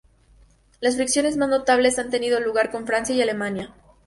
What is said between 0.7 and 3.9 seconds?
Las fricciones más notables han tenido lugar con Francia y Alemania.